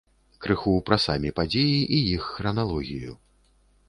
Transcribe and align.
Крыху 0.43 0.71
пра 0.89 0.97
самі 1.03 1.31
падзеі 1.39 1.75
і 1.97 1.99
іх 2.15 2.23
храналогію. 2.39 3.11